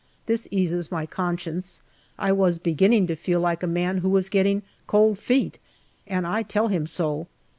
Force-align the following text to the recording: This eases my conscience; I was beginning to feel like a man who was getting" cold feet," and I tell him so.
This 0.25 0.47
eases 0.49 0.91
my 0.91 1.05
conscience; 1.05 1.83
I 2.17 2.31
was 2.31 2.57
beginning 2.57 3.05
to 3.05 3.15
feel 3.15 3.39
like 3.39 3.61
a 3.61 3.67
man 3.67 3.99
who 3.99 4.09
was 4.09 4.29
getting" 4.29 4.63
cold 4.87 5.19
feet," 5.19 5.59
and 6.07 6.25
I 6.25 6.41
tell 6.41 6.69
him 6.69 6.87
so. 6.87 7.27